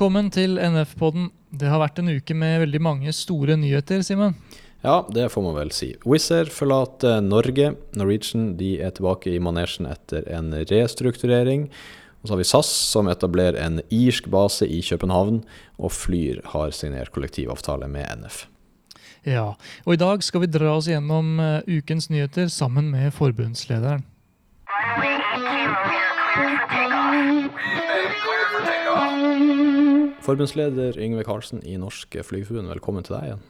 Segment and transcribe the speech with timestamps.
[0.00, 1.26] Velkommen til NF-podden.
[1.52, 4.32] Det har vært en uke med veldig mange store nyheter, Simen.
[4.80, 5.90] Ja, det får man vel si.
[6.08, 7.74] Wizz Air forlater Norge.
[8.00, 11.66] Norwegian de er tilbake i manesjen etter en restrukturering.
[12.22, 15.42] Og så har vi SAS, som etablerer en irsk base i København.
[15.76, 18.46] Og Flyr har signert kollektivavtale med NF.
[19.28, 19.50] Ja,
[19.84, 24.08] og i dag skal vi dra oss gjennom uh, ukens nyheter sammen med forbundslederen.
[30.30, 33.40] Forbundsleder Yngve Karlsen i Norsk Flygerforbund, velkommen til deg igjen.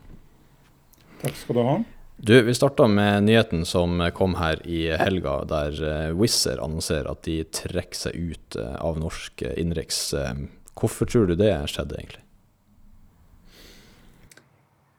[1.21, 1.75] Takk skal du ha.
[2.17, 7.11] Du, Vi starta med nyheten som kom her i helga, der uh, Wizz Air annonserer
[7.13, 10.01] at de trekker seg ut uh, av norsk innenriks.
[10.17, 12.25] Uh, hvorfor tror du det skjedde, egentlig?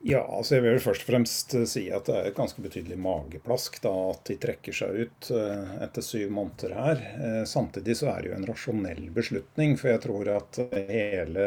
[0.05, 3.75] Ja, altså jeg vil først og fremst si at det er et ganske betydelig mageplask
[3.83, 7.03] da, at de trekker seg ut etter syv måneder her.
[7.45, 10.57] Samtidig så er det jo en rasjonell beslutning, for jeg tror at
[10.89, 11.45] hele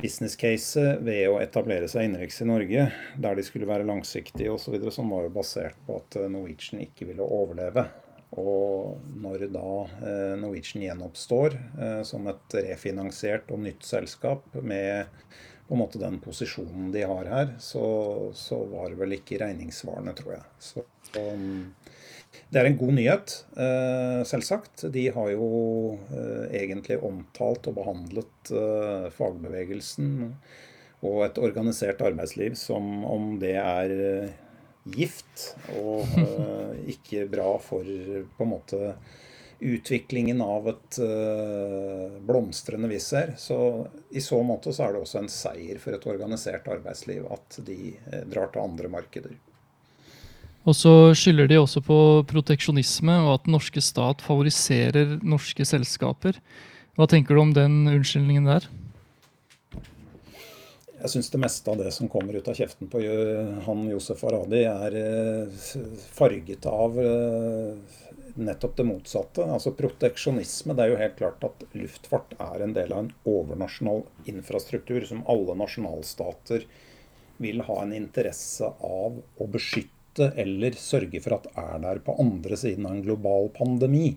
[0.00, 2.86] business-caset ved å etablere seg innenriks i Norge,
[3.20, 7.08] der de skulle være langsiktige osv., som var jo basert på at eh, Norwegian ikke
[7.10, 7.86] ville overleve.
[8.40, 9.72] Og når da
[10.02, 15.10] eh, Norwegian gjenoppstår eh, som et refinansiert og nytt selskap med
[15.64, 17.84] på en måte den posisjonen de har her, så,
[18.36, 20.44] så var det vel ikke regningssvarende, tror jeg.
[20.60, 20.84] Så,
[21.16, 21.70] um,
[22.54, 24.84] det er en god nyhet, eh, selvsagt.
[24.94, 25.48] De har jo
[26.14, 30.12] eh, egentlig omtalt og behandlet eh, fagbevegelsen
[31.04, 33.90] og et organisert arbeidsliv som om det er
[34.94, 36.06] gift og
[36.94, 38.94] ikke bra for på en måte
[39.64, 40.98] utviklingen av et
[42.24, 43.58] blomstrende Wizz Så
[44.16, 47.92] i så måte så er det også en seier for et organisert arbeidsliv at de
[48.32, 49.36] drar til andre markeder.
[50.64, 51.96] Og så skylder de også på
[52.30, 56.38] proteksjonisme og at den norske stat favoriserer norske selskaper.
[56.96, 58.68] Hva tenker du om den unnskyldningen der?
[61.04, 63.02] Jeg syns det meste av det som kommer ut av kjeften på
[63.66, 65.66] han Josef Aradi, er eh,
[66.16, 67.98] farget av eh,
[68.40, 69.44] nettopp det motsatte.
[69.44, 70.72] Altså Proteksjonisme.
[70.72, 74.00] Det er jo helt klart at luftfart er en del av en overnasjonal
[74.32, 76.64] infrastruktur som alle nasjonalstater
[77.42, 82.16] vil ha en interesse av å beskytte beskytte eller sørge for at er der på
[82.18, 84.16] andre siden av en global pandemi.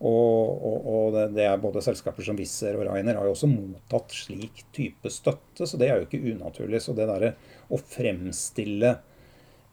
[0.00, 3.48] Og, og, og det, det, er både selskaper som Wizz og Rainer har jo også
[3.48, 6.82] mottatt slik type støtte, så det er jo ikke unaturlig.
[6.82, 7.34] Så det derre
[7.72, 8.90] å fremstille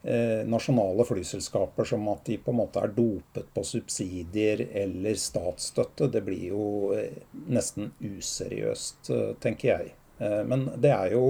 [0.03, 6.07] eh, nasjonale flyselskaper som at de på en måte er dopet på subsidier eller statsstøtte,
[6.13, 9.91] det blir jo eh, nesten useriøst, eh, tenker jeg.
[10.21, 11.25] Eh, men det er jo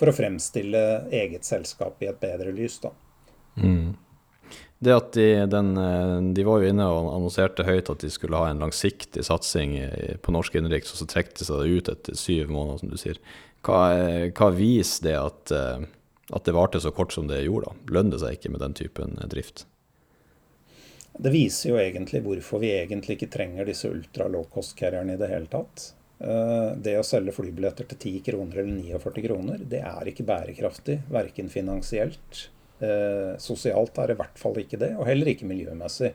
[0.00, 0.80] for å fremstille
[1.14, 2.80] eget selskap i et bedre lys.
[2.82, 2.90] da.
[3.60, 3.94] Mm.
[4.84, 8.36] Det at de, den, eh, de, var jo inne og annonserte høyt at de skulle
[8.36, 9.78] ha en langsiktig satsing
[10.20, 13.20] på norsk innenriks, og så trekte de seg ut etter syv måneder, som du sier.
[13.64, 13.84] Hva,
[14.36, 15.86] hva viser det at, eh,
[16.36, 17.70] at det varte så kort som det gjorde?
[17.70, 17.94] da?
[17.96, 19.64] Lønner det seg ikke med den typen drift?
[21.14, 25.30] Det viser jo egentlig hvorfor vi egentlig ikke trenger disse ultra low cost-carrierne i det
[25.30, 25.92] hele tatt.
[26.22, 31.00] Eh, det å selge flybilletter til 10 kroner eller 49 kroner, det er ikke bærekraftig.
[31.12, 32.46] Verken finansielt.
[32.78, 36.14] Eh, sosialt er det i hvert fall ikke det, og heller ikke miljømessig.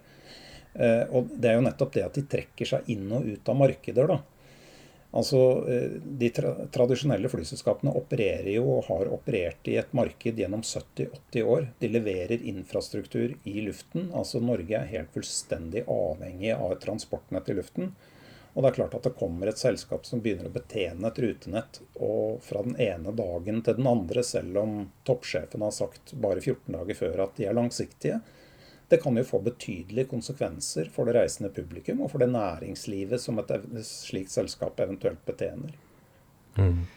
[0.80, 3.58] Eh, og det er jo nettopp det at de trekker seg inn og ut av
[3.60, 4.22] markeder, da.
[5.10, 11.48] Altså, De tra tradisjonelle flyselskapene opererer jo og har operert i et marked gjennom 70-80
[11.50, 11.66] år.
[11.82, 14.12] De leverer infrastruktur i luften.
[14.14, 17.90] Altså Norge er helt fullstendig avhengig av et transportnett i luften.
[18.54, 21.80] Og det er klart at det kommer et selskap som begynner å betjene et rutenett,
[22.02, 24.76] og fra den ene dagen til den andre, selv om
[25.08, 28.20] toppsjefen har sagt bare 14 dager før at de er langsiktige,
[28.90, 33.38] det kan jo få betydelige konsekvenser for det reisende publikum og for det næringslivet som
[33.38, 33.52] et
[33.86, 35.76] slikt selskap eventuelt betjener.
[36.58, 36.88] Mm.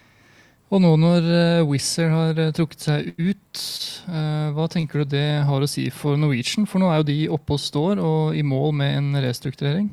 [0.72, 3.64] Og nå når uh, Wizz Air har uh, trukket seg ut,
[4.08, 6.64] uh, hva tenker du det har å si for Norwegian?
[6.64, 9.90] For nå er jo de oppe og står og i mål med en restrukturering?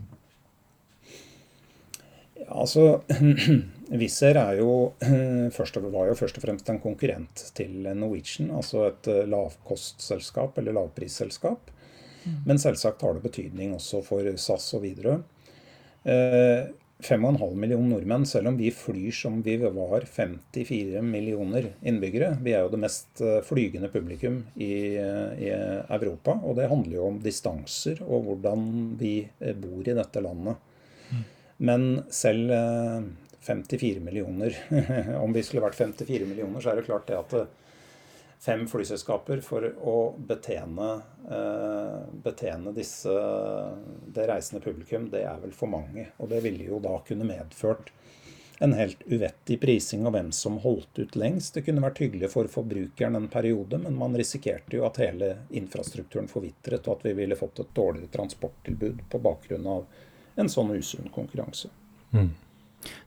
[2.62, 3.02] Altså
[4.00, 4.74] Wizz Air er jo,
[5.58, 8.52] først, var jo først og fremst en konkurrent til Norwegian.
[8.56, 11.72] Altså et eh, lavkostselskap eller lavprisselskap.
[12.26, 12.36] Mm.
[12.46, 15.24] Men selvsagt har det betydning også for SAS og Widerøe.
[16.06, 16.70] Eh,
[17.00, 22.34] 5,5 millioner nordmenn, selv om vi flyr som vi var 54 millioner innbyggere.
[22.44, 26.36] Vi er jo det mest eh, flygende publikum i, i Europa.
[26.44, 28.68] Og det handler jo om distanser og hvordan
[29.00, 29.14] vi
[29.64, 30.69] bor i dette landet.
[31.62, 32.54] Men selv
[33.44, 34.56] 54 eh, millioner
[35.24, 37.34] Om vi skulle vært 54 millioner, så er det klart det at
[38.40, 40.90] fem flyselskaper for å betjene,
[41.28, 43.12] eh, betjene disse,
[44.16, 46.08] det reisende publikum, det er vel for mange.
[46.18, 47.92] Og det ville jo da kunne medført
[48.60, 51.54] en helt uvettig prising av hvem som holdt ut lengst.
[51.56, 56.28] Det kunne vært hyggelig for forbrukeren en periode, men man risikerte jo at hele infrastrukturen
[56.32, 59.88] forvitret, og at vi ville fått et dårligere transporttilbud på bakgrunn av
[60.36, 61.72] en sånn usunn konkurranse.
[62.12, 62.32] Mm.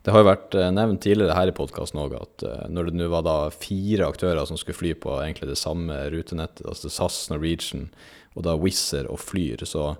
[0.02, 2.98] Det har jo vært eh, nevnt tidligere her i podkasten òg at eh, når det
[2.98, 7.24] nå var da fire aktører som skulle fly på egentlig det samme rutenettet, altså SAS,
[7.32, 7.88] Norwegian
[8.36, 9.94] og da Wizz Air og Flyr, så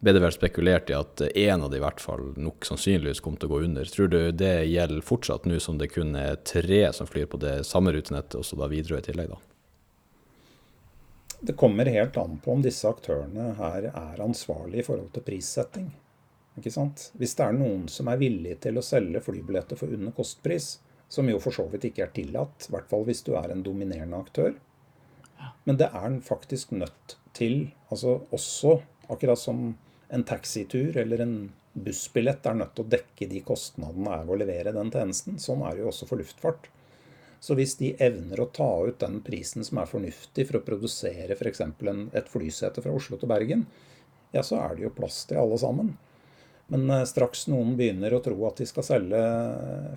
[0.00, 3.36] ble det vel spekulert i at én av de i hvert fall nok sannsynligvis kom
[3.36, 3.88] til å gå under.
[3.92, 7.60] Tror du det gjelder fortsatt nå som det kun er tre som flyr på det
[7.68, 9.40] samme rutenettet, og så da Widerøe i tillegg, da?
[11.40, 15.88] Det kommer helt an på om disse aktørene her er ansvarlige i forhold til prissetting.
[16.58, 17.10] Ikke sant?
[17.18, 20.78] Hvis det er noen som er villig til å selge flybilletter for under kostpris,
[21.10, 23.64] som jo for så vidt ikke er tillatt, i hvert fall hvis du er en
[23.66, 24.54] dominerende aktør,
[25.64, 28.80] men det er den faktisk nødt til, altså også
[29.10, 29.72] akkurat som
[30.10, 31.34] en taxitur eller en
[31.72, 35.38] bussbillett er nødt til å dekke de kostnadene er ved å levere den tjenesten.
[35.38, 36.68] Sånn er det jo også for luftfart.
[37.40, 41.38] Så hvis de evner å ta ut den prisen som er fornuftig for å produsere
[41.38, 41.62] f.eks.
[41.62, 43.64] et flysete fra Oslo til Bergen,
[44.34, 45.94] ja, så er det jo plass til alle sammen.
[46.70, 49.22] Men eh, straks noen begynner å tro at de skal selge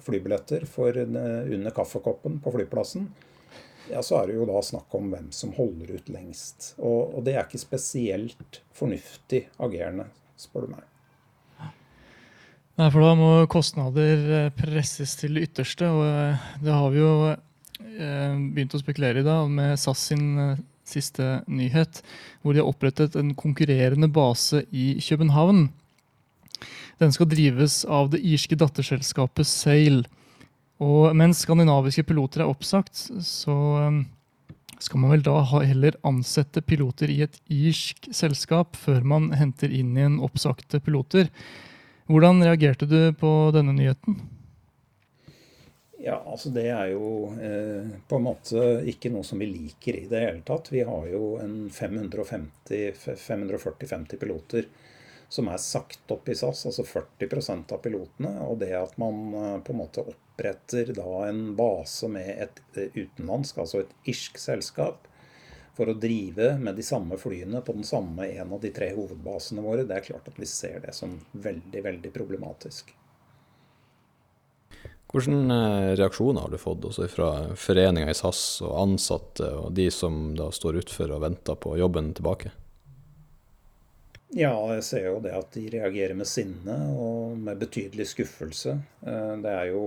[0.06, 3.08] flybilletter for eh, under kaffekoppen på flyplassen,
[3.92, 6.72] ja, så er det jo da snakk om hvem som holder ut lengst.
[6.80, 10.08] Og, og det er ikke spesielt fornuftig agerende,
[10.40, 10.90] spør du meg.
[12.74, 15.92] Nei, for da må kostnader eh, presses til det ytterste.
[15.94, 17.16] Og det har vi jo
[17.94, 20.56] begynt å spekulere i da, med SAS sin
[20.88, 22.00] siste nyhet,
[22.42, 25.68] hvor de har opprettet en konkurrerende base i København.
[27.04, 30.06] Den skal drives av det irske datterselskapet Sail.
[30.84, 32.96] Og mens skandinaviske piloter er oppsagt,
[33.28, 34.06] så um,
[34.80, 39.98] skal man vel da heller ansette piloter i et irsk selskap før man henter inn
[39.98, 41.28] igjen oppsagte piloter.
[42.08, 44.16] Hvordan reagerte du på denne nyheten?
[46.04, 50.08] Ja, altså Det er jo eh, på en måte ikke noe som vi liker i
[50.12, 50.72] det hele tatt.
[50.72, 54.64] Vi har jo en 540-50 piloter
[55.30, 58.34] som er sagt opp i SAS, altså 40% av pilotene.
[58.48, 62.94] Og det at man eh, på en måte oppretter da en base med et eh,
[62.96, 65.08] utenlandsk, altså et irsk selskap,
[65.74, 69.64] for å drive med de samme flyene på den samme en av de tre hovedbasene
[69.66, 72.94] våre, det er klart at vi ser det som veldig, veldig problematisk.
[75.14, 77.30] Hvilke eh, reaksjoner har du fått også fra
[77.60, 82.14] foreninga i SAS og ansatte, og de som da står utfor og venter på jobben
[82.18, 82.54] tilbake?
[84.34, 88.80] Ja, jeg ser jo det at de reagerer med sinne og med betydelig skuffelse.
[89.06, 89.84] Eh, det er jo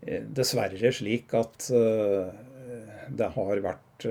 [0.00, 2.30] eh, dessverre slik at eh,
[3.10, 4.06] det har vært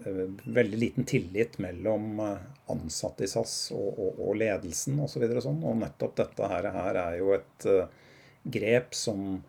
[0.00, 5.24] veldig liten tillit mellom ansatte i SAS og, og, og ledelsen osv.
[5.26, 5.64] Og, så sånn.
[5.66, 7.66] og nettopp dette her er jo et
[8.44, 9.40] grep som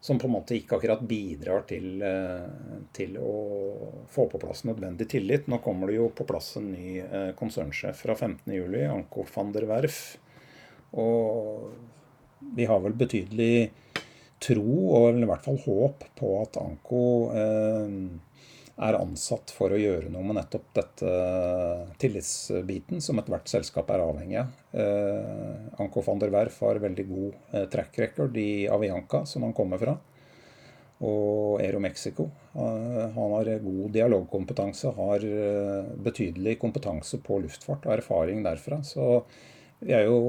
[0.00, 2.46] som på en måte ikke akkurat bidrar til, eh,
[2.94, 5.48] til, å få på plass nødvendig tillit.
[5.50, 9.66] Nå kommer det jo på plass en ny eh, konsernsjef fra 15.07, Anko van der
[9.70, 10.00] Werf.
[10.94, 11.72] Og
[12.54, 13.70] vi har vel betydelig
[14.38, 17.02] tro, og i hvert fall håp, på at Anko
[17.34, 17.98] eh,
[18.78, 21.14] er ansatt for å gjøre noe med nettopp dette
[21.98, 24.52] tillitsbiten som ethvert selskap er avhengig av.
[24.70, 29.56] Eh, Anko van der Werf har veldig god eh, track record i Avianca, som han
[29.56, 29.96] kommer fra.
[31.02, 32.28] Og Aero Mexico.
[32.54, 38.84] Eh, han har god dialogkompetanse, har eh, betydelig kompetanse på luftfart og erfaring derfra.
[38.86, 39.24] Så
[39.82, 40.22] vi er jo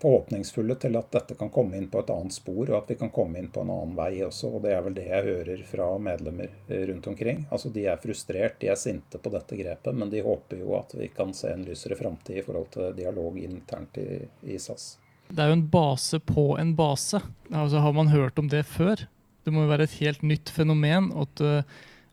[0.00, 3.10] forhåpningsfulle til at dette kan komme inn på et annet spor, og at vi kan
[3.14, 4.52] komme inn på en annen vei også.
[4.54, 6.54] og Det er vel det jeg hører fra medlemmer
[6.90, 7.44] rundt omkring.
[7.50, 10.94] Altså De er frustrert, de er sinte på dette grepet, men de håper jo at
[10.94, 14.96] vi kan se en lysere framtid i forhold til dialog internt i, i, SAS.
[15.28, 17.20] Det er jo en base på en base.
[17.50, 19.02] Altså Har man hørt om det før?
[19.42, 21.42] Det må jo være et helt nytt fenomen at,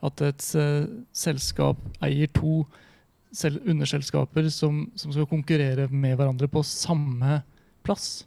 [0.02, 2.64] at et uh, selskap eier to
[3.44, 7.42] underselskaper som, som skal konkurrere med hverandre på samme
[7.86, 8.26] plass?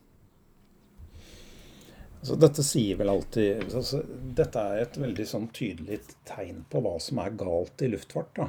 [2.19, 4.00] Altså, dette sier vel alltid altså,
[4.38, 8.33] Dette er et veldig sånn tydelig tegn på hva som er galt i luftfart.
[8.41, 8.49] da.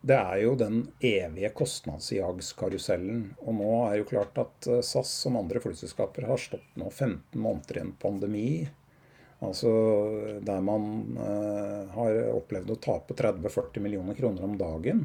[0.00, 3.24] Det er jo den evige kostnadsjagskarusellen.
[3.44, 7.36] Og nå er jo klart at eh, SAS som andre flyselskaper har stått nå 15
[7.36, 8.52] måneder i en pandemi.
[9.44, 9.70] Altså
[10.44, 15.04] der man eh, har opplevd å tape 30-40 millioner kroner om dagen.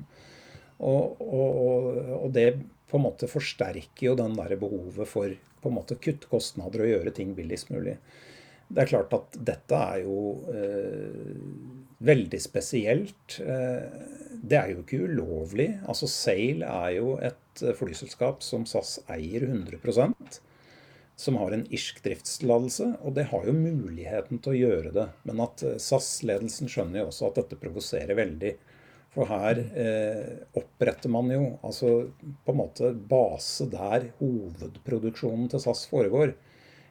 [0.79, 2.49] Og, og, og, det
[2.95, 6.91] på en måte forsterker jo den der behovet for på en måte kutte kostnader og
[6.93, 7.97] gjøre ting billigst mulig.
[8.71, 11.35] Det er klart at dette er jo eh,
[12.07, 13.35] veldig spesielt.
[13.43, 13.83] Eh,
[14.41, 15.67] det er jo ikke ulovlig.
[15.85, 20.39] Altså Sail er jo et eh, flyselskap som SAS eier 100%
[21.15, 25.05] som har en irsk driftstillatelse, og det har jo muligheten til å gjøre det.
[25.27, 28.55] Men at eh, SAS-ledelsen skjønner jo også at dette provoserer veldig.
[29.15, 31.91] For her eh, oppretter man jo altså
[32.43, 36.33] på en måte base der hovedproduksjonen til SAS foregår,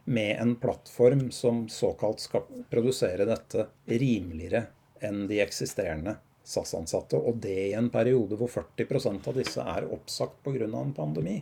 [0.04, 4.66] med en plattform som såkalt skal produsere dette rimeligere
[5.04, 7.20] enn de eksisterende SAS-ansatte.
[7.20, 10.64] Og det i en periode hvor 40% av disse er oppsagt pga.
[10.64, 11.38] en pandemi.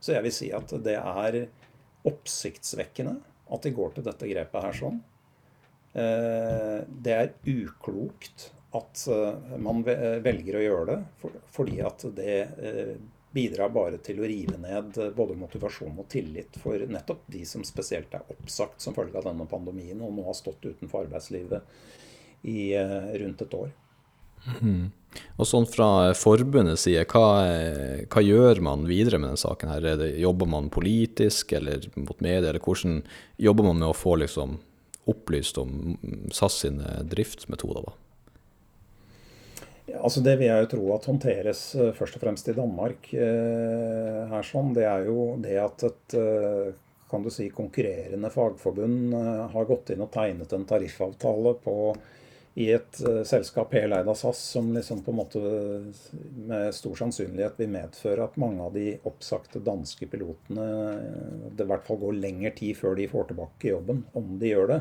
[0.00, 1.40] Så jeg vil si at det er
[2.06, 3.16] oppsiktsvekkende
[3.52, 5.00] at de går til dette grepet her sånn.
[5.96, 12.96] Eh, det er uklokt at eh, man velger å gjøre det, fordi at det eh,
[13.36, 17.64] bidrar bare til å rive ned eh, både motivasjon og tillit for nettopp de som
[17.66, 22.76] spesielt er oppsagt som følge av denne pandemien og nå har stått utenfor arbeidslivet i
[23.18, 23.70] rundt et år.
[24.60, 24.92] Mm.
[25.40, 27.40] Og sånn fra forbundets side, hva,
[28.12, 29.72] hva, gjør man videre med denne saken?
[29.72, 30.04] her?
[30.20, 33.00] Jobber man politisk eller mot media, eller hvordan
[33.42, 34.60] jobber man med å få liksom,
[35.10, 35.96] opplyst om
[36.36, 37.88] SAS sine driftsmetoder?
[37.88, 37.96] da?
[39.94, 43.06] Altså Det vil jeg jo tro at håndteres uh, først og fremst i Danmark.
[43.14, 46.74] Uh, her sånn, Det er jo det at et uh,
[47.06, 49.12] kan du si, konkurrerende fagforbund
[49.52, 51.74] har gått inn og tegnet en tariffavtale på,
[52.58, 55.42] i et selskap heleid av SAS som liksom på en måte
[56.50, 60.66] med stor sannsynlighet vil medføre at mange av de oppsagte danske pilotene
[61.54, 64.72] det i hvert fall går lengre tid før de får tilbake jobben, om de gjør
[64.72, 64.80] det.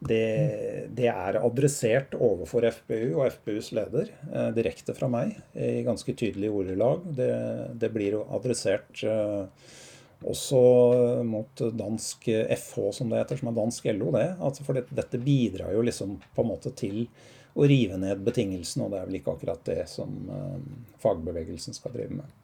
[0.00, 6.14] Det, det, er adressert overfor FPU og FPUs leder eh, direkte fra meg i ganske
[6.16, 7.04] tydelige ordelag.
[7.18, 7.32] Det,
[7.82, 9.68] det blir adressert eh,
[10.24, 10.62] også
[11.28, 14.08] mot dansk FH, som det heter, som er dansk LO.
[14.16, 14.26] det.
[14.40, 17.04] Altså for det, dette bidrar jo liksom på en måte til
[17.58, 20.60] å rive ned betingelsene, og det er vel ikke akkurat det som eh,
[21.02, 22.36] fagbevegelsen skal drive med.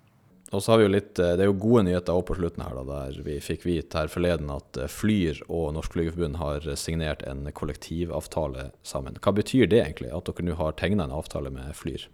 [0.55, 2.63] Og så har vi jo litt, eh, Det er jo gode nyheter også på slutten
[2.63, 6.69] her, da, der vi fikk vite her forleden at eh, Flyr og Norsk Flygerforbund har
[6.79, 9.19] signert en kollektivavtale sammen.
[9.19, 12.07] Hva betyr det egentlig, at dere nå har tegna en avtale med Flyr?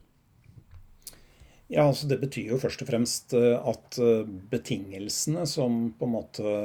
[1.72, 4.00] Ja, altså Det betyr jo først og fremst eh, at
[4.52, 6.56] betingelsene som på en måte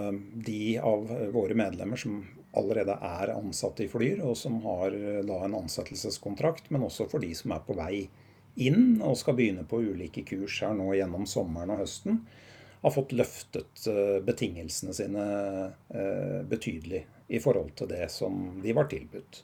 [0.48, 2.22] de av våre medlemmer som
[2.58, 4.96] allerede er ansatte i Flyr, og som har
[5.28, 8.08] da en ansettelseskontrakt, men også for de som er på vei
[8.58, 12.22] inn og skal begynne på ulike kurs her nå gjennom sommeren og høsten,
[12.82, 15.26] har fått løftet eh, betingelsene sine
[15.90, 19.42] eh, betydelig i forhold til det som de var tilbudt.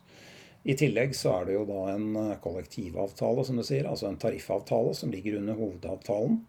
[0.64, 4.20] I tillegg så er det jo da en eh, kollektivavtale, som du sier, altså en
[4.22, 6.40] tariffavtale som ligger under hovedavtalen.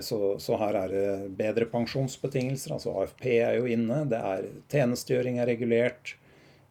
[0.00, 2.72] Så, så, her er det bedre pensjonsbetingelser.
[2.72, 4.06] altså AFP er jo inne.
[4.08, 6.14] det er Tjenestegjøring er regulert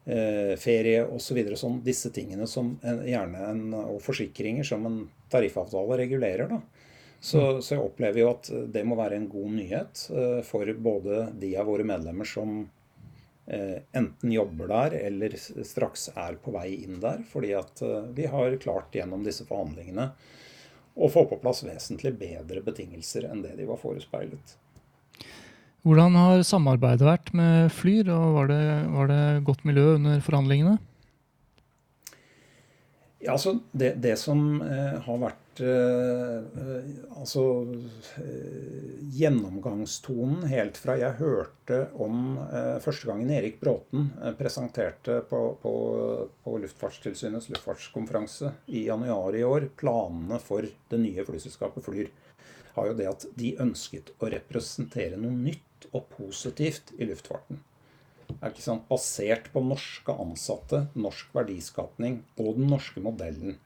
[0.06, 1.41] eh, ferie osv.
[1.51, 5.01] Så sånn, disse tingene som en, gjerne en, og forsikringer som en
[5.32, 6.50] tariffavtale regulerer.
[6.51, 6.62] da.
[7.20, 7.62] Så, mm.
[7.62, 11.53] så, jeg opplever jo at det må være en god nyhet eh, for både de
[11.60, 12.62] av våre medlemmer som
[13.46, 17.25] eh, enten jobber der eller straks er på vei inn der.
[17.27, 20.12] Fordi at eh, vi har klart gjennom disse forhandlingene
[21.00, 24.56] å få på plass vesentlig bedre betingelser enn det de var forespeilet.
[25.88, 30.75] Hvordan har samarbeidet vært med Flyr, og var det, var det godt miljø under forhandlingene?
[33.19, 36.86] Ja, altså det, det som eh, har vært eh,
[37.19, 37.43] altså
[38.21, 45.41] eh, gjennomgangstonen helt fra jeg hørte om eh, første gangen Erik Bråten eh, presenterte på,
[45.59, 45.74] på,
[46.45, 52.13] på, Luftfartstilsynets luftfartskonferanse i januar i år planene for det nye flyselskapet Flyr,
[52.77, 57.62] har jo det at de ønsket å representere noe nytt og positivt i luftfarten.
[58.38, 58.86] Er ikke sant?
[58.89, 63.58] Basert på norske ansatte, norsk verdiskapning og den norske modellen.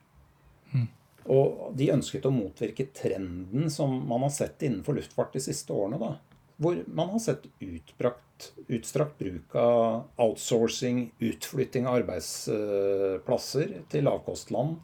[0.72, 0.88] Mm.
[1.34, 6.00] Og de ønsket å motvirke trenden som man har sett innenfor luftfart de siste årene.
[6.00, 14.80] da, Hvor man har sett utbrakt, utstrakt bruk av outsourcing, utflytting av arbeidsplasser til lavkostland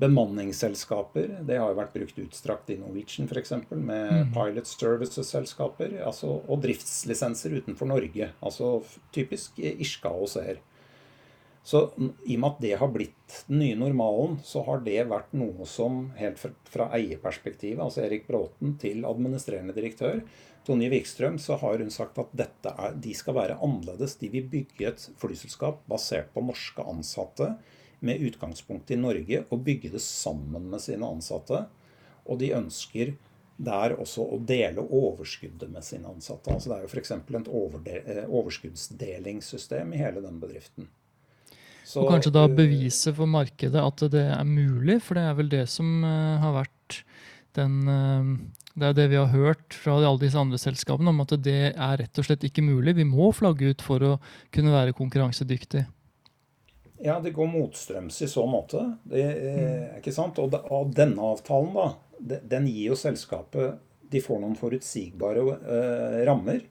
[0.00, 3.52] Bemanningsselskaper det har jo vært brukt utstrakt i Norwegian f.eks.
[3.70, 4.32] Med mm.
[4.34, 8.32] pilot services-selskaper altså, og driftslisenser utenfor Norge.
[8.40, 8.78] Altså
[9.14, 10.60] typisk irske AOC-er.
[11.62, 11.82] Så
[12.24, 15.66] i og med at det har blitt den nye normalen, så har det vært noe
[15.68, 20.22] som helt fra, fra eierperspektivet, altså Erik Bråten til administrerende direktør
[20.66, 24.16] Tonje Wikstrøm, så har hun sagt at er, de skal være annerledes.
[24.20, 27.54] De vil bygge et flyselskap basert på norske ansatte
[28.06, 31.64] med utgangspunkt i Norge og bygge det sammen med sine ansatte.
[32.26, 33.16] Og de ønsker
[33.60, 36.52] det er også å dele overskuddet med sine ansatte.
[36.52, 37.10] Altså det er jo f.eks.
[37.12, 40.88] et eh, overskuddsdelingssystem i hele den bedriften.
[41.84, 45.36] Så, og kanskje da eh, bevise for markedet at det er mulig, for det er
[45.36, 47.02] vel det som uh, har vært
[47.58, 47.80] den
[48.78, 51.96] Det er det vi har hørt fra alle disse andre selskapene, om at det er
[51.98, 52.94] rett og slett ikke mulig.
[52.96, 54.12] Vi må flagge ut for å
[54.54, 55.82] kunne være konkurransedyktig.
[57.02, 58.82] Ja, det går motstrøms i så måte.
[59.08, 60.00] Det, mm.
[60.00, 60.40] ikke sant?
[60.42, 63.78] Og, og denne avtalen, da, den gir jo selskapet
[64.10, 66.64] De får noen forutsigbare eh, rammer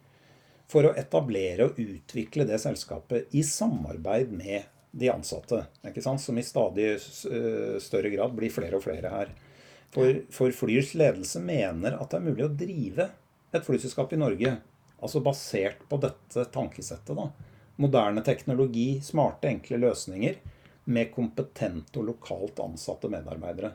[0.70, 5.64] for å etablere og utvikle det selskapet i samarbeid med de ansatte.
[5.88, 6.22] ikke sant?
[6.22, 9.34] Som i stadig eh, større grad blir flere og flere her.
[9.94, 13.10] For, for Flyrs ledelse mener at det er mulig å drive
[13.56, 14.52] et flyselskap i Norge,
[15.02, 17.16] altså basert på dette tankesettet.
[17.18, 17.32] da.
[17.80, 20.40] Moderne teknologi, smarte, enkle løsninger
[20.90, 23.72] med kompetente og lokalt ansatte medarbeidere.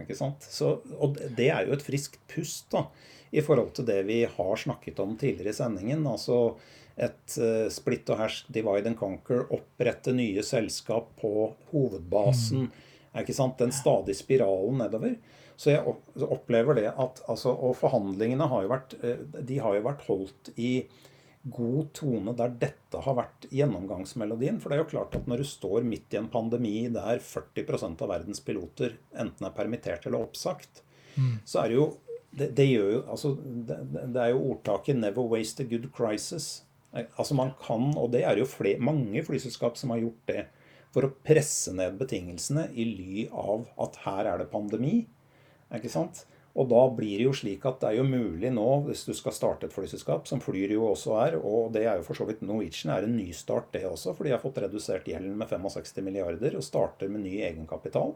[0.00, 0.46] Ikke sant?
[0.48, 2.86] Så, og det er jo et friskt pust da,
[3.32, 6.06] i forhold til det vi har snakket om tidligere i sendingen.
[6.08, 6.54] Altså
[6.96, 12.66] et uh, splitt og hersk, divide and conquer, opprette nye selskap på hovedbasen.
[12.68, 13.20] Mm.
[13.20, 13.58] Ikke sant?
[13.60, 15.16] Den stadige spiralen nedover.
[15.56, 15.84] Så jeg
[16.24, 20.52] opplever det at altså, Og forhandlingene har jo vært, eh, de har jo vært holdt
[20.56, 20.72] i
[21.42, 24.60] god tone der dette har vært gjennomgangsmelodien.
[24.62, 28.04] For det er jo klart at når du står midt i en pandemi der 40%
[28.04, 30.84] av verdens piloter enten er permittert eller oppsagt,
[31.16, 31.42] mm.
[31.44, 31.88] så er det jo
[32.32, 36.62] det, det, jo, altså, det, det, er jo ordtaket 'never waste a good crisis'.
[36.92, 40.44] Altså man kan, og det er jo flere, mange flyselskap som har gjort det,
[40.92, 45.06] for å presse ned betingelsene i ly av at her er det pandemi.
[45.72, 46.24] ikke sant?
[46.52, 49.32] Og da blir det jo slik at det er jo mulig nå, hvis du skal
[49.32, 52.42] starte et flyselskap, som Flyr jo også er, og det er jo for så vidt
[52.44, 56.58] Norwegian, er en nystart det også, for de har fått redusert gjelden med 65 milliarder
[56.58, 58.12] og starter med ny egenkapital.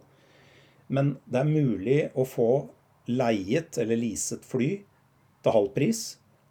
[0.93, 2.51] Men det er mulig å få
[3.09, 4.69] leiet eller leaset fly
[5.43, 6.03] til halv pris,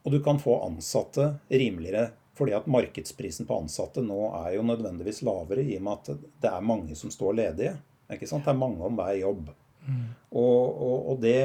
[0.06, 2.10] og du kan få ansatte rimeligere.
[2.36, 6.50] Fordi at markedsprisen på ansatte nå er jo nødvendigvis lavere, i og med at det
[6.52, 7.78] er mange som står ledige.
[8.12, 8.44] Ikke sant?
[8.44, 9.54] Det er mange om hver jobb.
[9.86, 10.06] Mm.
[10.36, 11.40] Og, og, og det,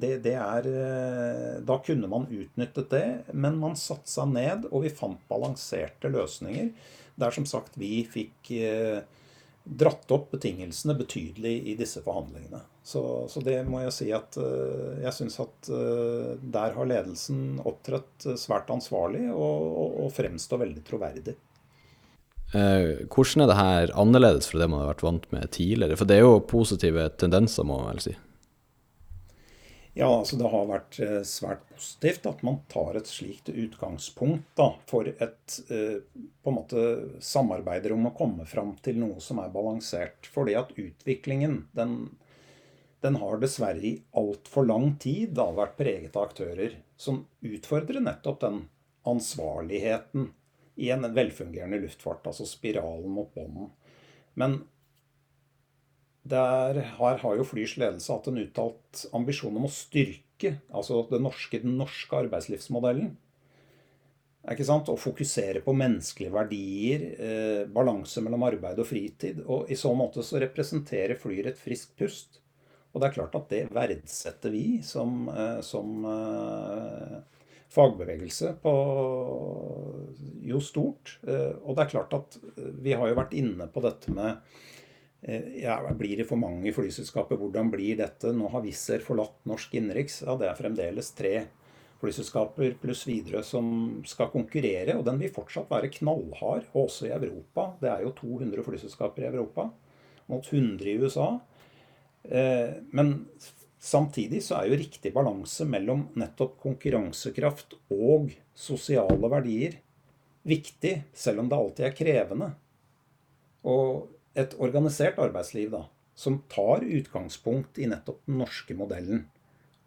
[0.00, 4.86] det, det, er eh, Da kunne man utnyttet det, men man satte seg ned, og
[4.86, 6.70] vi fant balanserte løsninger.
[7.20, 9.02] Der som sagt vi fikk eh,
[9.64, 12.62] dratt opp betingelsene betydelig i disse forhandlingene.
[12.86, 15.70] Så, så det må jeg si at eh, jeg syns at
[16.40, 21.36] der har ledelsen opptrådt svært ansvarlig og, og fremstår veldig troverdig.
[22.50, 25.98] Eh, hvordan er det her annerledes fra det man har vært vant med tidligere?
[25.98, 28.16] For det er jo positive tendenser, må man vel si?
[29.94, 34.70] Ja, altså det har vært eh, svært positivt at man tar et slikt utgangspunkt da,
[34.90, 36.00] for et eh,
[36.42, 36.84] på en måte
[37.22, 40.30] samarbeider om å komme fram til noe som er balansert.
[40.30, 41.96] Fordi at utviklingen, den,
[43.02, 48.42] den har dessverre i altfor lang tid da vært preget av aktører som utfordrer nettopp
[48.42, 48.62] den
[49.10, 50.30] ansvarligheten
[50.80, 53.70] i en velfungerende luftfart, altså spiralen mot bånden.
[54.40, 54.62] Men
[56.30, 61.62] der her har jo Flyrs ledelse hatt en uttalt ambisjon om å styrke altså norske,
[61.62, 63.14] den norske arbeidslivsmodellen.
[64.48, 64.88] Ikke sant?
[64.88, 69.42] Å fokusere på menneskelige verdier, eh, balanse mellom arbeid og fritid.
[69.44, 72.40] Og I så måte så representerer Flyr et friskt pust.
[72.90, 77.20] Og det er klart at det verdsetter vi som, eh, som eh,
[77.70, 78.74] fagbevegelse på
[80.50, 81.18] jo stort.
[81.26, 84.40] Eh, og det er klart at eh, vi har jo vært inne på dette med
[85.22, 87.38] eh, ja, Blir det for mange i flyselskapet?
[87.38, 88.34] Hvordan blir dette?
[88.34, 90.22] Nå har Wizz Air forlatt norsk innenriks.
[90.26, 91.34] Ja, det er fremdeles tre
[92.00, 94.96] flyselskaper pluss videre som skal konkurrere.
[94.96, 97.74] Og den vil fortsatt være knallhard, også i Europa.
[97.82, 99.68] Det er jo 200 flyselskaper i Europa
[100.30, 101.32] mot 100 i USA.
[102.94, 103.08] Men
[103.80, 109.78] Samtidig så er jo riktig balanse mellom nettopp konkurransekraft og sosiale verdier
[110.42, 112.50] viktig, selv om det alltid er krevende.
[113.64, 119.24] Og et organisert arbeidsliv da, som tar utgangspunkt i nettopp den norske modellen,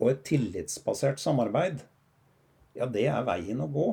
[0.01, 1.84] og et tillitsbasert samarbeid,
[2.73, 3.88] ja, det er veien å gå.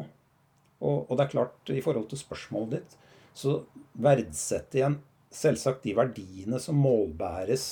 [0.80, 2.96] Og, og det er klart, i forhold til spørsmålet ditt,
[3.36, 3.58] så
[4.00, 4.96] verdsetter jeg
[5.30, 7.66] selvsagt de verdiene som målbæres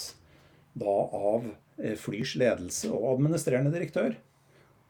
[0.79, 4.17] da av Eh, Flyrs ledelse og administrerende direktør.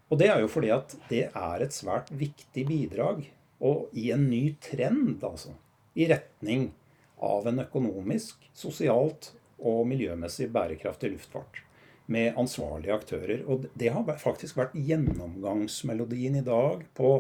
[0.09, 3.27] Og det er jo fordi at det er et svært viktig bidrag,
[3.61, 5.53] og i en ny trend, altså.
[5.99, 6.71] I retning
[7.21, 11.65] av en økonomisk, sosialt og miljømessig bærekraftig luftfart.
[12.09, 13.43] Med ansvarlige aktører.
[13.51, 17.11] Og det har faktisk vært gjennomgangsmelodien i dag på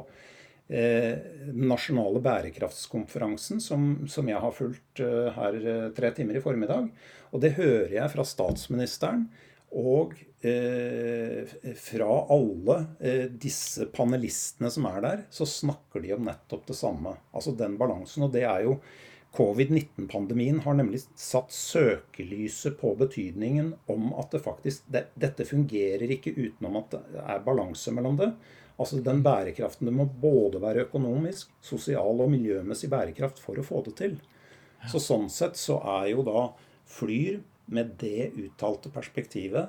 [0.70, 6.44] eh, den nasjonale bærekraftskonferansen, som, som jeg har fulgt eh, her eh, tre timer i
[6.46, 6.88] formiddag.
[7.34, 9.26] Og det hører jeg fra statsministeren
[9.76, 11.44] Og eh,
[11.76, 17.12] fra alle eh, disse panelistene som er der, så snakker de om nettopp det samme.
[17.32, 18.24] Altså den balansen.
[18.24, 18.78] Og det er jo
[19.36, 26.32] Covid-19-pandemien har nemlig satt søkelyset på betydningen om at det faktisk det, Dette fungerer ikke
[26.32, 28.30] utenom at det er balanse mellom det.
[28.78, 29.90] Altså den bærekraften.
[29.90, 34.16] Det må både være økonomisk, sosial og miljømessig bærekraft for å få det til.
[34.88, 36.48] Så sånn sett så er jo da
[36.88, 39.68] Flyr med det uttalte perspektivet,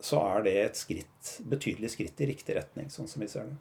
[0.00, 3.58] så er det et skritt, betydelig skritt i riktig retning, sånn som vi ser det.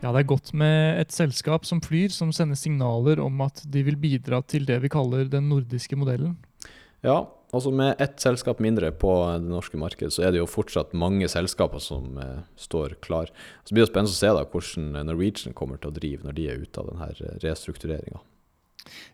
[0.00, 3.82] Ja, Det er godt med et selskap som Flyr, som sender signaler om at de
[3.84, 6.38] vil bidra til det vi kaller den nordiske modellen.
[7.04, 9.10] Ja, altså med ett selskap mindre på
[9.42, 13.32] det norske markedet, så er det jo fortsatt mange selskaper som eh, står klar.
[13.64, 16.48] Så blir det spennende å se da hvordan Norwegian kommer til å drive når de
[16.50, 18.22] er ute av denne restruktureringa.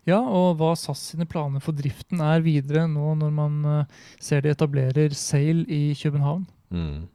[0.07, 4.45] Ja, og hva SAS sine planer for driften er videre nå når man uh, ser
[4.45, 6.45] de etablerer Sail i København.
[6.71, 7.07] Mm.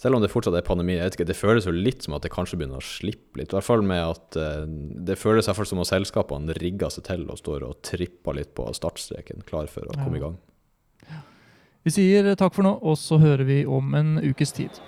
[0.00, 2.24] Selv om det fortsatt er pandemi, jeg vet ikke, det føles jo litt som at
[2.24, 3.52] det kanskje begynner å slippe litt.
[3.52, 4.36] I hvert fall med at
[5.06, 8.36] Det føles i hvert fall som at selskapene rigger seg til og står og tripper
[8.36, 10.36] litt på startstreken, klar for å komme i gang.
[11.82, 14.82] Vi sier takk for nå, og så hører vi om en ukes tid.